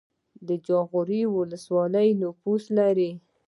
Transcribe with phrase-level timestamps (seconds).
[0.47, 3.11] د جاغوری ولسوالۍ نفوس لري